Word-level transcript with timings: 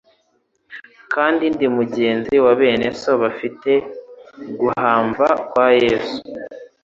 kandi 1.13 1.43
ndi 1.53 1.67
mugenzi 1.75 2.35
wa 2.45 2.51
bene 2.59 2.87
so 3.01 3.11
bafite 3.23 3.71
guhamva 4.59 5.27
kwa 5.49 5.67
Yesu." 5.83 6.15